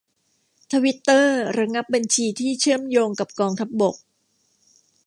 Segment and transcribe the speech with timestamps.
[0.71, 3.95] ทวิตเตอร์ระงับบัญชีที่เชื่อมโยงกับกองทัพบก